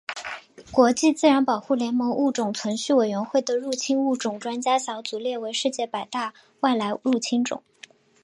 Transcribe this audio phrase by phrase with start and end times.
[0.71, 7.61] 国际自然保护联盟物种存续委员会的入侵物种专家小组列为世界百大外来入侵种。